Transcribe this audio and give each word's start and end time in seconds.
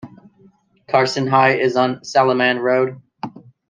Carson 0.87 1.27
High 1.27 1.59
is 1.59 1.75
on 1.75 1.99
Saliman 1.99 2.59
Road. 2.59 2.99